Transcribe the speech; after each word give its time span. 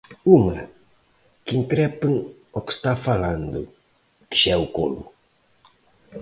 Unha, 0.37 0.61
que 1.43 1.53
increpen 1.61 2.13
ao 2.55 2.63
que 2.65 2.73
está 2.77 2.91
falando, 3.07 3.59
que 4.29 4.37
xa 4.41 4.51
é 4.55 4.57
o 4.65 4.67
colmo. 4.77 5.05